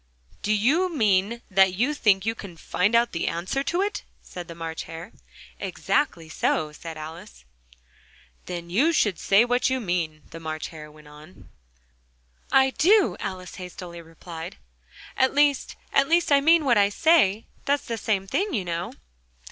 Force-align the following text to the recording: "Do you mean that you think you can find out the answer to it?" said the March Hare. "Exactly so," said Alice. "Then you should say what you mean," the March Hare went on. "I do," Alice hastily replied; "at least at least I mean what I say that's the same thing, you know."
"Do 0.41 0.51
you 0.51 0.89
mean 0.89 1.43
that 1.51 1.75
you 1.75 1.93
think 1.93 2.25
you 2.25 2.33
can 2.33 2.57
find 2.57 2.95
out 2.95 3.11
the 3.11 3.27
answer 3.27 3.61
to 3.65 3.83
it?" 3.83 4.03
said 4.23 4.47
the 4.47 4.55
March 4.55 4.85
Hare. 4.85 5.11
"Exactly 5.59 6.27
so," 6.27 6.71
said 6.71 6.97
Alice. 6.97 7.45
"Then 8.47 8.71
you 8.71 8.93
should 8.93 9.19
say 9.19 9.45
what 9.45 9.69
you 9.69 9.79
mean," 9.79 10.23
the 10.31 10.39
March 10.39 10.69
Hare 10.69 10.89
went 10.89 11.07
on. 11.07 11.49
"I 12.51 12.71
do," 12.71 13.15
Alice 13.19 13.57
hastily 13.57 14.01
replied; 14.01 14.57
"at 15.15 15.35
least 15.35 15.75
at 15.93 16.09
least 16.09 16.31
I 16.31 16.41
mean 16.41 16.65
what 16.65 16.79
I 16.79 16.89
say 16.89 17.45
that's 17.65 17.85
the 17.85 17.95
same 17.95 18.25
thing, 18.25 18.55
you 18.55 18.65
know." 18.65 18.93